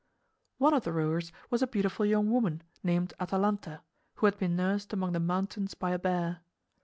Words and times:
One 0.57 0.73
of 0.73 0.83
the 0.83 0.91
rowers 0.93 1.31
was 1.51 1.61
a 1.61 1.67
beautiful 1.67 2.07
young 2.07 2.31
woman 2.31 2.63
named 2.81 3.13
Atalanta, 3.19 3.83
who 4.15 4.25
had 4.25 4.35
been 4.39 4.55
nursed 4.55 4.93
among 4.93 5.11
the 5.11 5.19
mountains 5.19 5.75
by 5.75 5.91
a 5.91 5.99
bear. 5.99 6.39